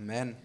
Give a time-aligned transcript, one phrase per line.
[0.00, 0.36] Amen.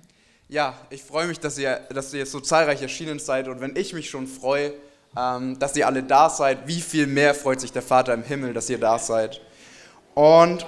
[0.50, 3.94] Ja, ich freue mich, dass ihr, dass ihr so zahlreich erschienen seid und wenn ich
[3.94, 4.74] mich schon freue,
[5.16, 8.54] ähm, dass ihr alle da seid, wie viel mehr freut sich der Vater im Himmel,
[8.54, 9.42] dass ihr da seid.
[10.16, 10.66] Und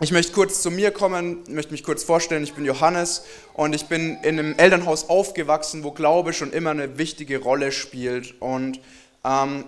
[0.00, 2.42] ich möchte kurz zu mir kommen, möchte mich kurz vorstellen.
[2.42, 3.22] Ich bin Johannes
[3.54, 8.40] und ich bin in einem Elternhaus aufgewachsen, wo Glaube schon immer eine wichtige Rolle spielt
[8.40, 8.80] und
[9.24, 9.66] ähm,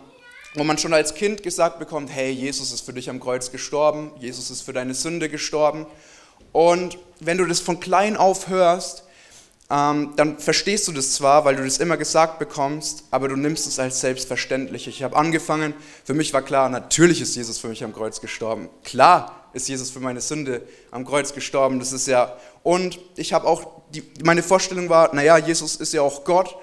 [0.54, 4.11] wo man schon als Kind gesagt bekommt, hey, Jesus ist für dich am Kreuz gestorben,
[4.18, 5.86] Jesus ist für deine Sünde gestorben.
[6.53, 9.05] Und wenn du das von klein auf hörst,
[9.70, 13.66] ähm, dann verstehst du das zwar, weil du das immer gesagt bekommst, aber du nimmst
[13.66, 14.87] es als selbstverständlich.
[14.87, 15.73] Ich habe angefangen,
[16.05, 18.69] für mich war klar, natürlich ist Jesus für mich am Kreuz gestorben.
[18.84, 21.79] Klar ist Jesus für meine Sünde am Kreuz gestorben.
[21.79, 26.02] Das ist ja und ich habe auch die, meine Vorstellung war, naja, Jesus ist ja
[26.02, 26.55] auch Gott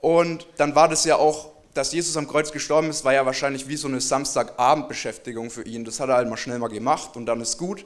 [0.00, 3.68] und dann war das ja auch dass Jesus am Kreuz gestorben ist, war ja wahrscheinlich
[3.68, 5.84] wie so eine Samstagabendbeschäftigung für ihn.
[5.84, 7.84] Das hat er halt mal schnell mal gemacht und dann ist gut.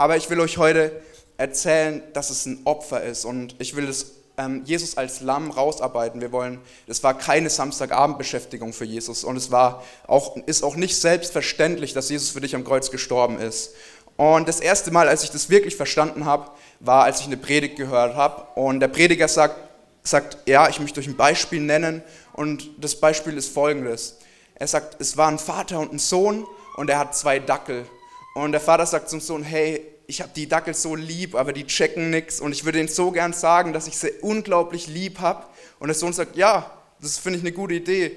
[0.00, 0.92] Aber ich will euch heute
[1.36, 6.22] erzählen, dass es ein Opfer ist und ich will es ähm, Jesus als Lamm rausarbeiten.
[6.22, 10.98] Wir wollen, das war keine Samstagabendbeschäftigung für Jesus und es war auch, ist auch nicht
[10.98, 13.74] selbstverständlich, dass Jesus für dich am Kreuz gestorben ist.
[14.16, 17.76] Und das erste Mal, als ich das wirklich verstanden habe, war, als ich eine Predigt
[17.76, 19.56] gehört habe und der Prediger sagt,
[20.02, 24.16] sagt, ja, ich möchte euch ein Beispiel nennen und das Beispiel ist folgendes.
[24.54, 27.84] Er sagt, es war ein Vater und ein Sohn und er hat zwei Dackel.
[28.34, 31.66] Und der Vater sagt zum Sohn, hey, ich habe die Dackel so lieb, aber die
[31.66, 35.44] checken nichts und ich würde ihnen so gern sagen, dass ich sie unglaublich lieb habe.
[35.78, 36.70] Und der Sohn sagt, ja,
[37.00, 38.16] das finde ich eine gute Idee.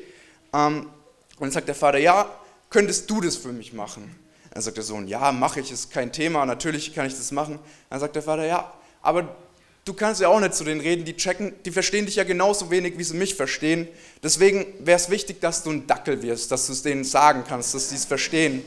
[0.53, 0.87] Ähm,
[1.37, 2.29] und dann sagt der Vater, ja,
[2.69, 4.15] könntest du das für mich machen?
[4.51, 7.59] Dann sagt der Sohn, ja, mache ich, ist kein Thema, natürlich kann ich das machen.
[7.89, 9.35] Dann sagt der Vater, ja, aber
[9.85, 12.69] du kannst ja auch nicht zu denen reden, die checken, die verstehen dich ja genauso
[12.69, 13.87] wenig, wie sie mich verstehen.
[14.21, 17.73] Deswegen wäre es wichtig, dass du ein Dackel wirst, dass du es denen sagen kannst,
[17.73, 18.63] dass sie es verstehen.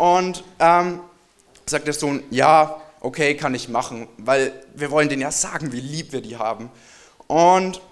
[0.00, 1.00] Und ähm,
[1.66, 5.80] sagt der Sohn, ja, okay, kann ich machen, weil wir wollen denen ja sagen, wie
[5.80, 6.70] lieb wir die haben.
[7.26, 7.82] Und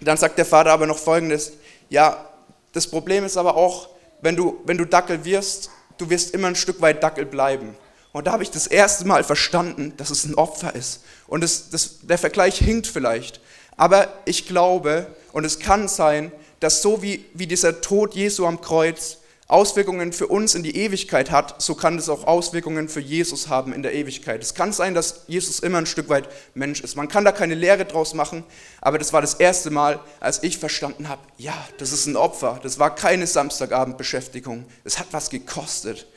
[0.00, 1.52] dann sagt der Vater aber noch Folgendes,
[1.88, 2.28] ja,
[2.72, 3.90] das Problem ist aber auch,
[4.22, 7.76] wenn du, wenn du Dackel wirst, du wirst immer ein Stück weit Dackel bleiben.
[8.10, 11.04] Und da habe ich das erste Mal verstanden, dass es ein Opfer ist.
[11.28, 13.40] Und das, das, der Vergleich hinkt vielleicht.
[13.76, 18.60] Aber ich glaube, und es kann sein, dass so wie, wie dieser Tod Jesu am
[18.60, 19.18] Kreuz
[19.48, 23.72] Auswirkungen für uns in die Ewigkeit hat, so kann es auch Auswirkungen für Jesus haben
[23.72, 24.42] in der Ewigkeit.
[24.42, 26.96] Es kann sein, dass Jesus immer ein Stück weit Mensch ist.
[26.96, 28.42] Man kann da keine Lehre draus machen,
[28.80, 32.58] aber das war das erste Mal, als ich verstanden habe, ja, das ist ein Opfer.
[32.64, 34.64] Das war keine Samstagabendbeschäftigung.
[34.82, 36.08] Es hat was gekostet.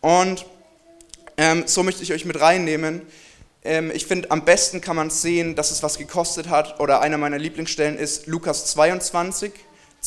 [0.00, 0.46] Und
[1.36, 3.02] ähm, so möchte ich euch mit reinnehmen.
[3.64, 6.78] Ähm, ich finde, am besten kann man sehen, dass es was gekostet hat.
[6.78, 9.52] Oder einer meiner Lieblingsstellen ist Lukas 22,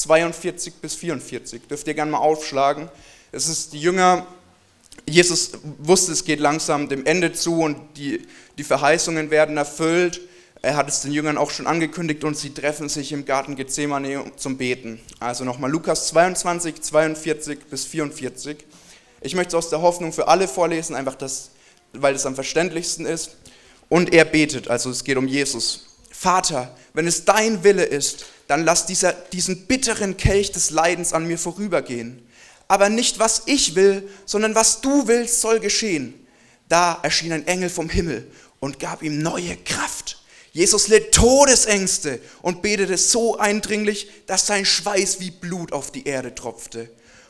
[0.02, 1.68] 42 bis 44.
[1.68, 2.90] Dürft ihr gerne mal aufschlagen.
[3.32, 4.26] Es ist die Jünger,
[5.08, 10.22] Jesus wusste, es geht langsam dem Ende zu und die, die Verheißungen werden erfüllt.
[10.62, 14.24] Er hat es den Jüngern auch schon angekündigt und sie treffen sich im Garten Gethsemane
[14.36, 15.00] zum Beten.
[15.20, 18.58] Also nochmal Lukas 22, 42 bis 44.
[19.22, 21.52] Ich möchte es aus der Hoffnung für alle vorlesen, einfach das,
[21.94, 23.38] weil es am verständlichsten ist.
[23.90, 25.88] Und er betet, also es geht um Jesus.
[26.12, 31.26] Vater, wenn es dein Wille ist, dann lass dieser, diesen bitteren Kelch des Leidens an
[31.26, 32.28] mir vorübergehen.
[32.68, 36.28] Aber nicht was ich will, sondern was du willst, soll geschehen.
[36.68, 38.30] Da erschien ein Engel vom Himmel
[38.60, 40.22] und gab ihm neue Kraft.
[40.52, 46.36] Jesus litt Todesängste und betete so eindringlich, dass sein Schweiß wie Blut auf die Erde
[46.36, 46.90] tropfte.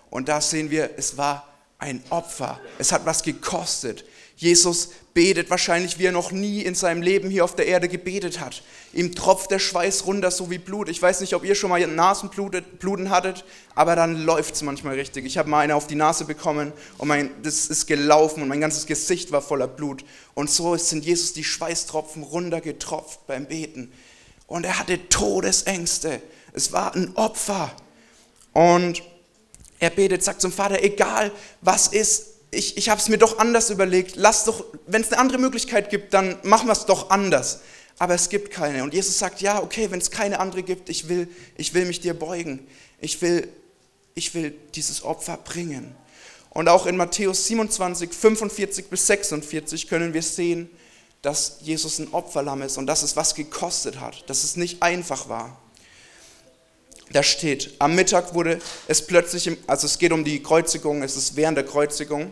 [0.09, 2.59] Und da sehen wir, es war ein Opfer.
[2.79, 4.05] Es hat was gekostet.
[4.41, 8.39] Jesus betet wahrscheinlich, wie er noch nie in seinem Leben hier auf der Erde gebetet
[8.39, 8.63] hat.
[8.91, 10.89] Ihm tropft der Schweiß runter, so wie Blut.
[10.89, 15.27] Ich weiß nicht, ob ihr schon mal Nasenbluten hattet, aber dann läuft es manchmal richtig.
[15.27, 18.61] Ich habe mal eine auf die Nase bekommen und mein, das ist gelaufen und mein
[18.61, 20.03] ganzes Gesicht war voller Blut.
[20.33, 23.91] Und so sind Jesus die Schweißtropfen runtergetropft beim Beten.
[24.47, 26.19] Und er hatte Todesängste.
[26.53, 27.71] Es war ein Opfer.
[28.53, 29.03] Und
[29.77, 31.31] er betet, sagt zum Vater, egal
[31.61, 34.15] was ist, ich, ich habe es mir doch anders überlegt.
[34.17, 37.61] Lass doch, wenn es eine andere Möglichkeit gibt, dann machen wir es doch anders.
[37.97, 38.83] Aber es gibt keine.
[38.83, 42.01] Und Jesus sagt, ja, okay, wenn es keine andere gibt, ich will, ich will mich
[42.01, 42.67] dir beugen.
[42.99, 43.47] Ich will,
[44.15, 45.95] ich will dieses Opfer bringen.
[46.49, 50.69] Und auch in Matthäus 27, 45 bis 46 können wir sehen,
[51.21, 55.29] dass Jesus ein Opferlamm ist und dass es was gekostet hat, dass es nicht einfach
[55.29, 55.61] war
[57.11, 61.35] da steht, am Mittag wurde es plötzlich, also es geht um die Kreuzigung, es ist
[61.35, 62.31] während der Kreuzigung,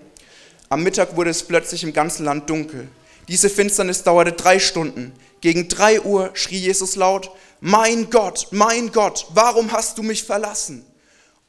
[0.69, 2.87] am Mittag wurde es plötzlich im ganzen Land dunkel.
[3.27, 5.13] Diese Finsternis dauerte drei Stunden.
[5.41, 10.85] Gegen drei Uhr schrie Jesus laut, mein Gott, mein Gott, warum hast du mich verlassen?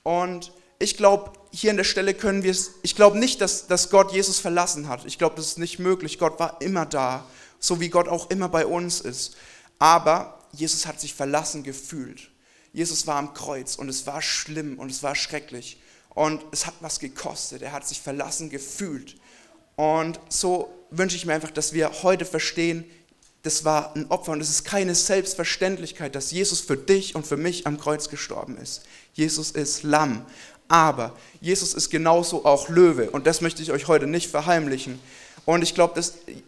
[0.02, 3.90] Und ich glaube, hier an der Stelle können wir es, ich glaube nicht, dass, dass
[3.90, 5.04] Gott Jesus verlassen hat.
[5.04, 6.18] Ich glaube, das ist nicht möglich.
[6.18, 7.24] Gott war immer da.
[7.58, 9.36] so wie Gott auch immer bei uns ist.
[9.78, 12.30] Aber Jesus hat sich verlassen gefühlt.
[12.72, 15.78] Jesus war am Kreuz und es war schlimm und es war schrecklich
[16.14, 17.62] und es hat was gekostet.
[17.62, 19.16] Er hat sich verlassen gefühlt.
[19.76, 22.84] Und so wünsche ich mir einfach, dass wir heute verstehen,
[23.42, 27.38] das war ein Opfer und es ist keine Selbstverständlichkeit, dass Jesus für dich und für
[27.38, 28.82] mich am Kreuz gestorben ist.
[29.14, 30.26] Jesus ist Lamm.
[30.68, 35.00] Aber Jesus ist genauso auch Löwe und das möchte ich euch heute nicht verheimlichen.
[35.44, 36.00] Und ich glaube,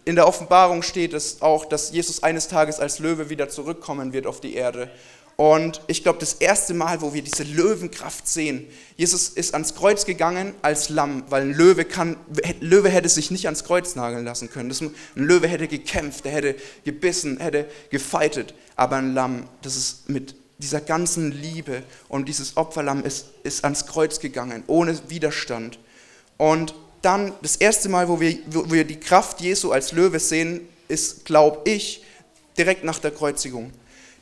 [0.04, 4.26] in der Offenbarung steht es auch, dass Jesus eines Tages als Löwe wieder zurückkommen wird
[4.26, 4.90] auf die Erde.
[5.36, 10.04] Und ich glaube, das erste Mal, wo wir diese Löwenkraft sehen, Jesus ist ans Kreuz
[10.04, 12.16] gegangen als Lamm, weil ein Löwe, kann,
[12.60, 14.68] Löwe hätte sich nicht ans Kreuz nageln lassen können.
[14.68, 18.54] Das, ein Löwe hätte gekämpft, er hätte gebissen, hätte gefeitet.
[18.76, 23.86] Aber ein Lamm, das ist mit dieser ganzen Liebe und dieses Opferlamm ist, ist ans
[23.86, 25.78] Kreuz gegangen, ohne Widerstand.
[26.36, 30.68] Und dann das erste Mal, wo wir, wo wir die Kraft Jesu als Löwe sehen,
[30.88, 32.04] ist, glaube ich,
[32.56, 33.72] direkt nach der Kreuzigung.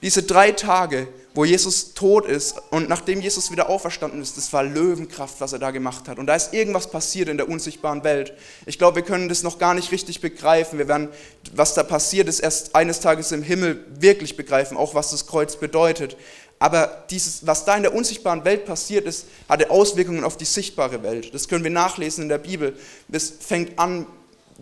[0.02, 4.64] Diese drei Tage, wo Jesus tot ist und nachdem Jesus wieder auferstanden ist, das war
[4.64, 6.18] Löwenkraft, was er da gemacht hat.
[6.18, 8.32] Und da ist irgendwas passiert in der unsichtbaren Welt.
[8.66, 10.78] Ich glaube, wir können das noch gar nicht richtig begreifen.
[10.78, 11.08] Wir werden,
[11.54, 15.56] was da passiert ist, erst eines Tages im Himmel wirklich begreifen, auch was das Kreuz
[15.56, 16.16] bedeutet.
[16.58, 21.02] Aber dieses, was da in der unsichtbaren Welt passiert ist, hatte Auswirkungen auf die sichtbare
[21.02, 21.32] Welt.
[21.34, 22.76] Das können wir nachlesen in der Bibel.
[23.08, 24.06] Das fängt an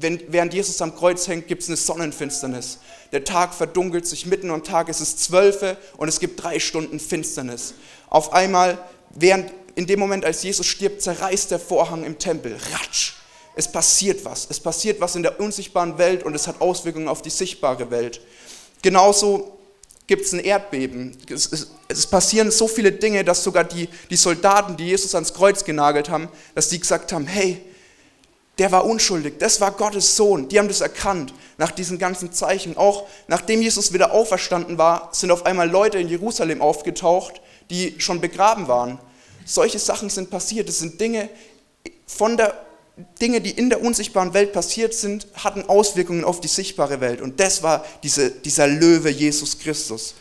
[0.00, 2.79] wenn, während Jesus am Kreuz hängt, gibt es eine Sonnenfinsternis.
[3.12, 7.00] Der Tag verdunkelt sich mitten am Tag, es ist zwölfe und es gibt drei Stunden
[7.00, 7.75] Finsternis.
[8.08, 8.78] Auf einmal,
[9.10, 12.58] während, in dem Moment, als Jesus stirbt, zerreißt der Vorhang im Tempel.
[12.72, 13.14] Ratsch!
[13.55, 14.46] Es passiert was.
[14.49, 18.20] Es passiert was in der unsichtbaren Welt und es hat Auswirkungen auf die sichtbare Welt.
[18.82, 19.58] Genauso
[20.06, 21.16] gibt es ein Erdbeben.
[21.28, 25.34] Es, es, es, passieren so viele Dinge, dass sogar die, die Soldaten, die Jesus ans
[25.34, 27.61] Kreuz genagelt haben, dass die gesagt haben, hey,
[28.58, 30.49] der war unschuldig, das war Gottes Sohn.
[30.49, 32.76] Die haben das erkannt nach diesen ganzen Zeichen.
[32.76, 37.40] Auch nachdem Jesus wieder auferstanden war, sind auf einmal Leute in Jerusalem aufgetaucht,
[37.70, 38.99] die schon begraben waren.
[39.44, 40.69] Solche Sachen sind passiert.
[40.69, 41.28] Das sind Dinge
[42.06, 42.55] von der
[43.20, 47.20] Dinge, die in der unsichtbaren Welt passiert sind, hatten Auswirkungen auf die sichtbare Welt.
[47.20, 50.14] Und das war diese, dieser Löwe Jesus Christus.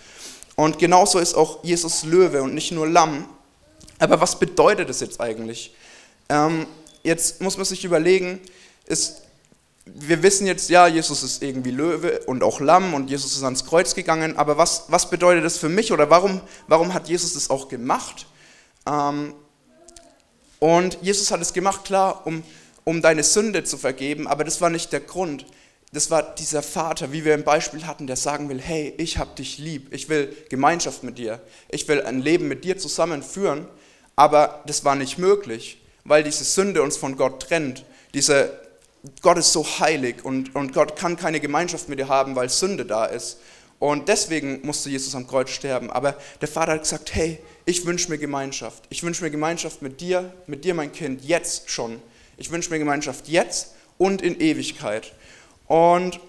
[0.56, 3.28] Und genauso ist auch Jesus Löwe und nicht nur Lamm.
[3.98, 5.74] Aber was bedeutet das jetzt eigentlich?
[6.30, 6.68] Ähm,
[7.04, 8.40] jetzt muss man sich überlegen,
[8.86, 9.22] ist,
[9.86, 13.66] wir wissen jetzt, ja, Jesus ist irgendwie Löwe und auch Lamm und Jesus ist ans
[13.66, 17.50] Kreuz gegangen, aber was, was bedeutet das für mich oder warum, warum hat Jesus das
[17.50, 18.26] auch gemacht?
[18.86, 19.34] Ähm,
[20.60, 22.44] und Jesus hat es gemacht, klar, um,
[22.84, 25.46] um deine Sünde zu vergeben, aber das war nicht der Grund.
[25.94, 29.36] Das war dieser Vater, wie wir im Beispiel hatten, der sagen will, hey, ich habe
[29.36, 31.40] dich lieb, ich will Gemeinschaft mit dir,
[31.70, 33.68] ich will ein Leben mit dir zusammenführen,
[34.16, 37.86] aber das war nicht möglich weil diese Sünde uns von Gott trennt.
[38.14, 38.60] Diese,
[39.22, 42.86] Gott ist so heilig und, und Gott kann keine Gemeinschaft mit dir haben, weil Sünde
[42.86, 43.38] da ist.
[43.80, 45.92] Und deswegen musste Jesus am Kreuz sterben.
[45.92, 48.84] Aber der Vater hat gesagt, hey, ich wünsche mir Gemeinschaft.
[48.90, 52.02] Ich wünsche mir Gemeinschaft mit dir, mit dir, mein Kind, jetzt schon.
[52.38, 55.14] Ich wünsche mir Gemeinschaft jetzt und in Ewigkeit.
[55.68, 56.20] Und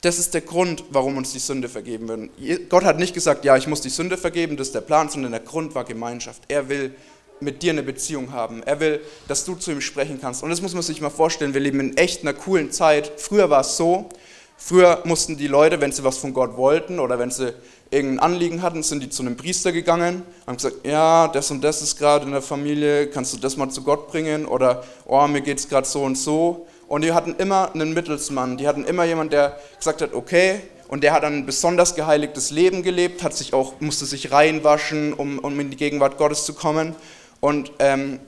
[0.00, 2.70] das ist der Grund, warum uns die Sünde vergeben wird.
[2.70, 5.32] Gott hat nicht gesagt, ja, ich muss die Sünde vergeben, das ist der Plan, sondern
[5.32, 6.42] der Grund war Gemeinschaft.
[6.48, 6.94] Er will
[7.40, 8.62] mit dir eine Beziehung haben.
[8.62, 10.42] Er will, dass du zu ihm sprechen kannst.
[10.42, 11.54] Und das muss man sich mal vorstellen.
[11.54, 13.12] Wir leben in echt einer coolen Zeit.
[13.16, 14.08] Früher war es so,
[14.56, 17.54] früher mussten die Leute, wenn sie was von Gott wollten oder wenn sie
[17.90, 21.82] irgendein Anliegen hatten, sind die zu einem Priester gegangen, haben gesagt, ja, das und das
[21.82, 24.46] ist gerade in der Familie, kannst du das mal zu Gott bringen?
[24.46, 26.66] Oder, oh, mir geht es gerade so und so.
[26.88, 31.02] Und die hatten immer einen Mittelsmann, die hatten immer jemanden, der gesagt hat, okay, und
[31.02, 35.58] der hat ein besonders geheiligtes Leben gelebt, hat sich auch, musste sich reinwaschen, um, um
[35.58, 36.94] in die Gegenwart Gottes zu kommen.
[37.40, 38.20] Und ähm,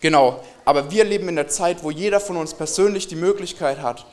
[0.00, 4.06] genau, aber wir leben in der Zeit, wo jeder von uns persönlich die Möglichkeit hat,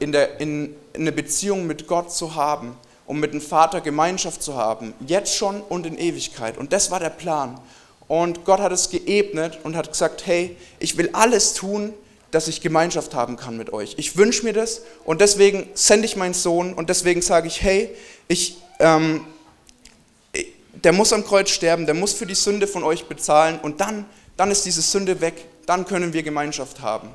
[0.00, 2.76] in, der, in, in eine Beziehung mit Gott zu haben,
[3.06, 6.56] um mit dem Vater Gemeinschaft zu haben, jetzt schon und in Ewigkeit.
[6.56, 7.60] Und das war der Plan.
[8.08, 11.92] Und Gott hat es geebnet und hat gesagt, hey, ich will alles tun,
[12.30, 13.94] dass ich Gemeinschaft haben kann mit euch.
[13.96, 17.94] Ich wünsche mir das und deswegen sende ich meinen Sohn und deswegen sage ich, hey,
[18.26, 19.24] ich, ähm,
[20.84, 24.04] der muss am Kreuz sterben, der muss für die Sünde von euch bezahlen und dann,
[24.36, 25.34] dann ist diese Sünde weg,
[25.66, 27.08] dann können wir Gemeinschaft haben.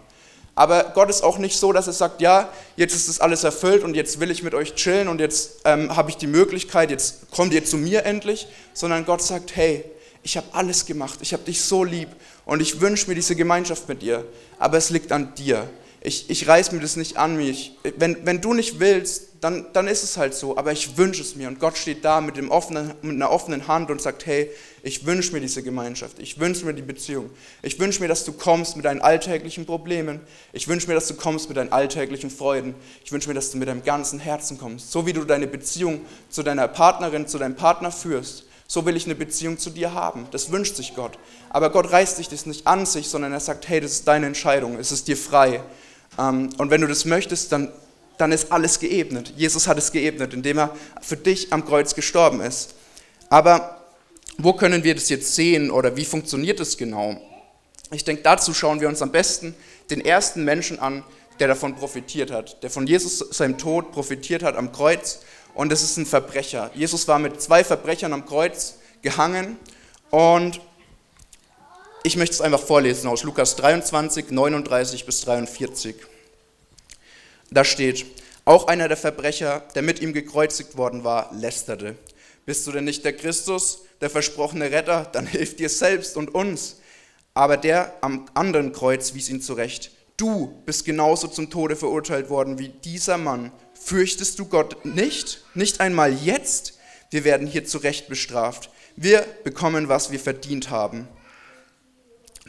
[0.55, 3.83] Aber Gott ist auch nicht so, dass er sagt, ja, jetzt ist das alles erfüllt
[3.83, 7.31] und jetzt will ich mit euch chillen und jetzt ähm, habe ich die Möglichkeit, jetzt
[7.31, 9.85] kommt ihr zu mir endlich, sondern Gott sagt, hey,
[10.21, 12.09] ich habe alles gemacht, ich habe dich so lieb
[12.45, 14.25] und ich wünsche mir diese Gemeinschaft mit dir,
[14.57, 15.69] aber es liegt an dir.
[16.01, 17.77] Ich, ich reiß mir das nicht an mich.
[17.97, 21.35] Wenn, wenn du nicht willst, dann, dann ist es halt so, aber ich wünsche es
[21.35, 21.47] mir.
[21.47, 24.49] Und Gott steht da mit, dem offenen, mit einer offenen Hand und sagt, hey,
[24.81, 27.29] ich wünsche mir diese Gemeinschaft, ich wünsche mir die Beziehung.
[27.61, 30.21] Ich wünsche mir, dass du kommst mit deinen alltäglichen Problemen.
[30.53, 32.75] Ich wünsche mir, dass du kommst mit deinen alltäglichen Freuden.
[33.03, 34.91] Ich wünsche mir, dass du mit deinem ganzen Herzen kommst.
[34.91, 39.05] So wie du deine Beziehung zu deiner Partnerin, zu deinem Partner führst, so will ich
[39.05, 40.27] eine Beziehung zu dir haben.
[40.31, 41.17] Das wünscht sich Gott.
[41.49, 44.27] Aber Gott reißt sich das nicht an sich, sondern er sagt, hey, das ist deine
[44.27, 45.63] Entscheidung, es ist dir frei.
[46.19, 47.69] Ähm, und wenn du das möchtest, dann
[48.19, 49.33] dann ist alles geebnet.
[49.37, 52.75] Jesus hat es geebnet, indem er für dich am Kreuz gestorben ist.
[53.29, 53.81] Aber
[54.37, 57.15] wo können wir das jetzt sehen oder wie funktioniert es genau?
[57.91, 59.55] Ich denke, dazu schauen wir uns am besten
[59.89, 61.03] den ersten Menschen an,
[61.39, 65.21] der davon profitiert hat, der von Jesus seinem Tod profitiert hat am Kreuz.
[65.53, 66.71] Und das ist ein Verbrecher.
[66.75, 69.55] Jesus war mit zwei Verbrechern am Kreuz gehangen
[70.09, 70.59] und
[72.03, 75.95] ich möchte es einfach vorlesen aus Lukas 23, 39 bis 43.
[77.51, 78.05] Da steht,
[78.45, 81.95] auch einer der Verbrecher, der mit ihm gekreuzigt worden war, lästerte.
[82.45, 85.07] Bist du denn nicht der Christus, der versprochene Retter?
[85.11, 86.77] Dann hilf dir selbst und uns.
[87.33, 89.91] Aber der am anderen Kreuz wies ihn zurecht.
[90.17, 93.51] Du bist genauso zum Tode verurteilt worden wie dieser Mann.
[93.73, 95.43] Fürchtest du Gott nicht?
[95.53, 96.79] Nicht einmal jetzt?
[97.11, 98.69] Wir werden hier zurecht bestraft.
[98.95, 101.07] Wir bekommen, was wir verdient haben.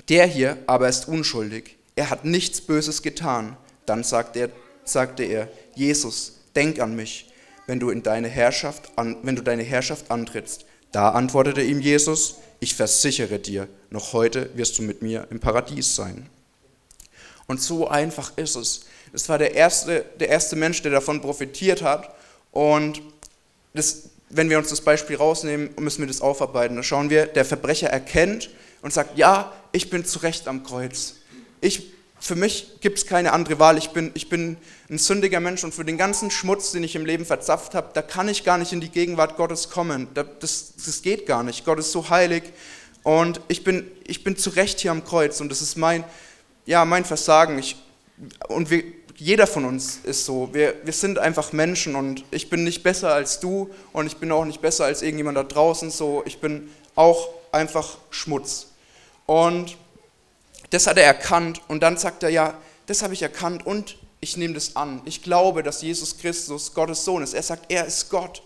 [0.09, 1.77] Der hier aber ist unschuldig.
[1.97, 3.57] Er hat nichts Böses getan.
[3.87, 4.51] Dann sagt er
[4.85, 7.31] sagte er, Jesus, denk an mich,
[7.67, 10.65] wenn du, in deine Herrschaft an, wenn du deine Herrschaft antrittst.
[10.93, 15.95] Da antwortete ihm Jesus, ich versichere dir, noch heute wirst du mit mir im Paradies
[15.95, 16.29] sein.
[17.47, 18.83] Und so einfach ist es.
[19.13, 22.15] Das war der erste, der erste Mensch, der davon profitiert hat.
[22.53, 23.03] Und
[23.75, 26.77] das, wenn wir uns das Beispiel rausnehmen, müssen wir das aufarbeiten.
[26.77, 28.51] Da schauen wir, der Verbrecher erkennt
[28.83, 31.17] und sagt, ja, ich bin zu Recht am Kreuz.
[31.61, 33.79] Ich für mich gibt es keine andere Wahl.
[33.79, 34.59] Ich bin, ich bin
[34.91, 38.03] ein sündiger Mensch und für den ganzen Schmutz, den ich im Leben verzapft habe, da
[38.03, 40.07] kann ich gar nicht in die Gegenwart Gottes kommen.
[40.15, 41.65] Das, das geht gar nicht.
[41.65, 42.43] Gott ist so heilig
[43.03, 46.05] und ich bin, ich bin zu Recht hier am Kreuz und das ist mein,
[46.67, 47.59] ja, mein Versagen.
[47.59, 47.77] Ich,
[48.49, 48.85] und wir,
[49.17, 50.51] jeder von uns ist so.
[50.53, 54.31] Wir, wir sind einfach Menschen und ich bin nicht besser als du und ich bin
[54.31, 55.91] auch nicht besser als irgendjemand da draußen.
[55.91, 58.70] So, ich bin auch einfach Schmutz.
[59.31, 59.77] Und
[60.71, 64.37] das hat er erkannt und dann sagt er, ja, das habe ich erkannt und ich
[64.37, 65.03] nehme das an.
[65.05, 67.35] Ich glaube, dass Jesus Christus Gottes Sohn ist.
[67.35, 68.43] Er sagt, er ist Gott.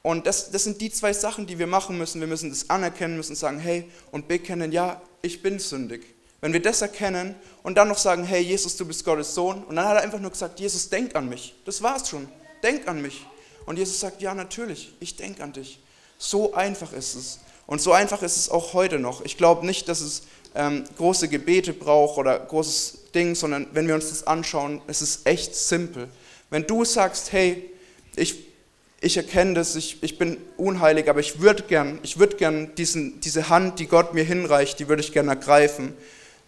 [0.00, 2.20] Und das, das sind die zwei Sachen, die wir machen müssen.
[2.20, 6.06] Wir müssen das anerkennen, müssen sagen, hey, und bekennen, ja, ich bin sündig.
[6.40, 9.64] Wenn wir das erkennen und dann noch sagen, hey, Jesus, du bist Gottes Sohn.
[9.64, 11.56] Und dann hat er einfach nur gesagt, Jesus, denk an mich.
[11.64, 12.28] Das war's schon.
[12.62, 13.26] Denk an mich.
[13.66, 15.80] Und Jesus sagt, ja, natürlich, ich denke an dich.
[16.16, 17.40] So einfach ist es.
[17.68, 19.22] Und so einfach ist es auch heute noch.
[19.26, 20.22] Ich glaube nicht, dass es
[20.54, 25.26] ähm, große Gebete braucht oder großes Ding, sondern wenn wir uns das anschauen, es ist
[25.26, 26.08] echt simpel.
[26.48, 27.70] Wenn du sagst, hey,
[28.16, 28.38] ich,
[29.02, 33.20] ich erkenne das, ich, ich bin unheilig, aber ich würde gern, ich würde gern diesen,
[33.20, 35.92] diese Hand, die Gott mir hinreicht, die würde ich gern ergreifen,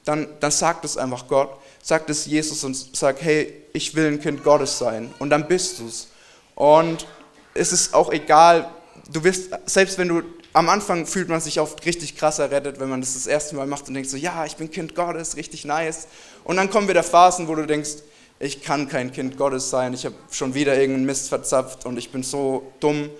[0.06, 1.50] dann, dann sagt es einfach Gott,
[1.82, 5.80] sagt es Jesus und sag, hey, ich will ein Kind Gottes sein und dann bist
[5.80, 6.08] du es.
[6.54, 7.06] Und
[7.52, 8.70] es ist auch egal,
[9.12, 12.88] du wirst, selbst wenn du am Anfang fühlt man sich oft richtig krass errettet, wenn
[12.88, 15.64] man das das erste Mal macht und denkt so, ja, ich bin Kind Gottes, richtig
[15.64, 16.08] nice.
[16.44, 17.96] Und dann kommen wieder Phasen, wo du denkst,
[18.40, 22.10] ich kann kein Kind Gottes sein, ich habe schon wieder irgendeinen Mist verzapft und ich
[22.10, 23.10] bin so dumm.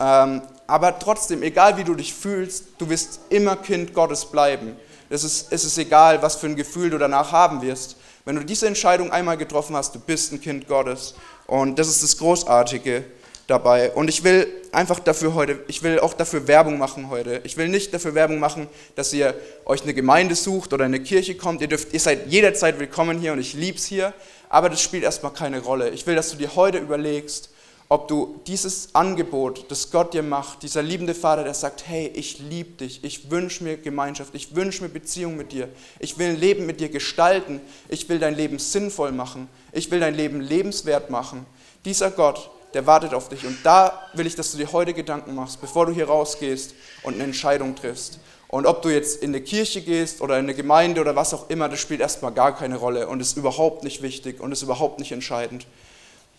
[0.00, 4.76] Ähm, aber trotzdem, egal wie du dich fühlst, du wirst immer Kind Gottes bleiben.
[5.08, 7.96] Es ist, es ist egal, was für ein Gefühl du danach haben wirst.
[8.24, 11.14] Wenn du diese Entscheidung einmal getroffen hast, du bist ein Kind Gottes.
[11.46, 13.04] Und das ist das Großartige
[13.46, 13.92] dabei.
[13.92, 17.40] Und ich will einfach dafür heute, ich will auch dafür Werbung machen heute.
[17.44, 19.34] Ich will nicht dafür Werbung machen, dass ihr
[19.64, 21.60] euch eine Gemeinde sucht oder eine Kirche kommt.
[21.60, 24.12] Ihr, dürft, ihr seid jederzeit willkommen hier und ich liebe es hier.
[24.48, 25.90] Aber das spielt erstmal keine Rolle.
[25.90, 27.50] Ich will, dass du dir heute überlegst,
[27.88, 32.38] ob du dieses Angebot, das Gott dir macht, dieser liebende Vater, der sagt, hey, ich
[32.38, 36.40] liebe dich, ich wünsche mir Gemeinschaft, ich wünsche mir Beziehung mit dir, ich will ein
[36.40, 41.10] Leben mit dir gestalten, ich will dein Leben sinnvoll machen, ich will dein Leben lebenswert
[41.10, 41.44] machen.
[41.84, 43.46] Dieser Gott, der wartet auf dich.
[43.46, 47.14] Und da will ich, dass du dir heute Gedanken machst, bevor du hier rausgehst und
[47.14, 48.18] eine Entscheidung triffst.
[48.48, 51.48] Und ob du jetzt in eine Kirche gehst oder in eine Gemeinde oder was auch
[51.50, 54.98] immer, das spielt erstmal gar keine Rolle und ist überhaupt nicht wichtig und ist überhaupt
[54.98, 55.66] nicht entscheidend.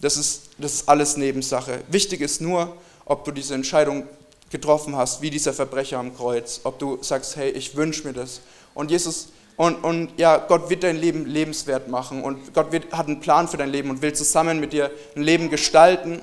[0.01, 1.81] Das ist, das ist alles Nebensache.
[1.89, 2.75] Wichtig ist nur,
[3.05, 4.07] ob du diese Entscheidung
[4.49, 6.61] getroffen hast, wie dieser Verbrecher am Kreuz.
[6.63, 8.41] Ob du sagst, hey, ich wünsche mir das.
[8.73, 13.07] Und Jesus und, und ja, Gott wird dein Leben lebenswert machen und Gott wird, hat
[13.07, 16.21] einen Plan für dein Leben und will zusammen mit dir ein Leben gestalten,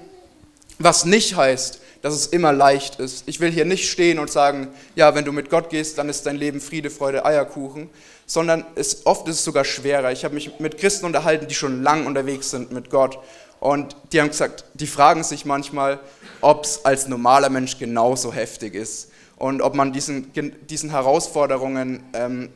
[0.79, 3.25] was nicht heißt, dass es immer leicht ist.
[3.27, 6.27] Ich will hier nicht stehen und sagen, ja, wenn du mit Gott gehst, dann ist
[6.27, 7.89] dein Leben Friede, Freude, Eierkuchen,
[8.27, 10.11] sondern es, oft ist es sogar schwerer.
[10.13, 13.19] Ich habe mich mit Christen unterhalten, die schon lang unterwegs sind mit Gott.
[13.61, 16.01] Und die haben gesagt, die fragen sich manchmal,
[16.41, 20.33] ob es als normaler Mensch genauso heftig ist und ob man diesen,
[20.69, 22.49] diesen Herausforderungen ähm,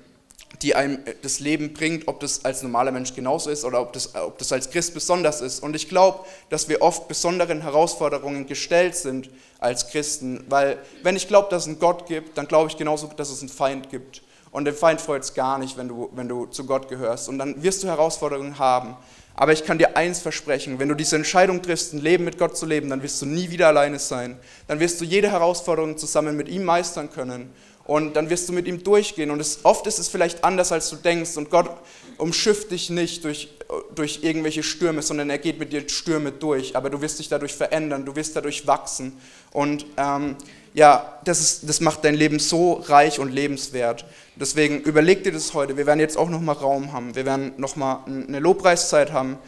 [0.62, 3.92] die einem äh, das Leben bringt, ob das als normaler Mensch genauso ist oder ob
[3.92, 5.62] das, äh, ob das als Christ besonders ist.
[5.62, 11.28] Und ich glaube, dass wir oft besonderen Herausforderungen gestellt sind als Christen, weil wenn ich
[11.28, 14.22] glaube, dass es einen Gott gibt, dann glaube ich genauso, dass es einen Feind gibt.
[14.50, 17.28] Und den Feind freut es gar nicht, wenn du, wenn du zu Gott gehörst.
[17.28, 18.96] Und dann wirst du Herausforderungen haben.
[19.34, 22.56] Aber ich kann dir eins versprechen, wenn du diese Entscheidung triffst, ein Leben mit Gott
[22.56, 24.38] zu leben, dann wirst du nie wieder alleine sein.
[24.66, 27.52] Dann wirst du jede Herausforderung zusammen mit ihm meistern können
[27.86, 29.30] und dann wirst du mit ihm durchgehen.
[29.30, 31.36] Und es, oft ist es vielleicht anders, als du denkst.
[31.36, 31.70] Und Gott
[32.18, 33.48] umschifft dich nicht durch,
[33.94, 36.74] durch irgendwelche Stürme, sondern er geht mit dir Stürme durch.
[36.74, 39.16] Aber du wirst dich dadurch verändern, du wirst dadurch wachsen.
[39.52, 40.36] Und ähm,
[40.74, 44.04] ja, das, ist, das macht dein Leben so reich und lebenswert.
[44.34, 45.76] Deswegen überleg dir das heute.
[45.76, 47.14] Wir werden jetzt auch nochmal Raum haben.
[47.14, 49.38] Wir werden nochmal eine Lobpreiszeit haben.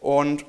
[0.00, 0.44] Und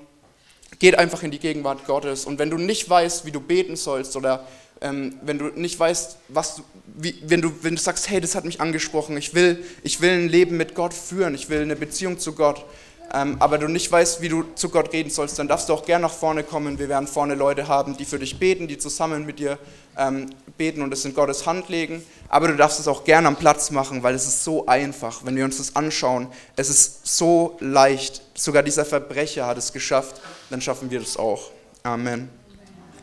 [0.78, 2.26] geht einfach in die Gegenwart Gottes.
[2.26, 4.46] Und wenn du nicht weißt, wie du beten sollst oder
[4.82, 6.64] ähm, wenn du nicht weißt, was du,
[6.96, 10.12] wie, wenn, du, wenn du sagst, hey, das hat mich angesprochen, ich will, ich will
[10.12, 12.66] ein Leben mit Gott führen, ich will eine Beziehung zu Gott,
[13.12, 15.86] ähm, aber du nicht weißt, wie du zu Gott reden sollst, dann darfst du auch
[15.86, 16.78] gerne nach vorne kommen.
[16.78, 19.58] Wir werden vorne Leute haben, die für dich beten, die zusammen mit dir
[19.98, 22.04] ähm, beten und es in Gottes Hand legen.
[22.28, 25.36] Aber du darfst es auch gerne am Platz machen, weil es ist so einfach, wenn
[25.36, 26.28] wir uns das anschauen.
[26.56, 28.22] Es ist so leicht.
[28.36, 30.22] Sogar dieser Verbrecher hat es geschafft,
[30.52, 31.50] dann schaffen wir das auch.
[31.82, 32.39] Amen.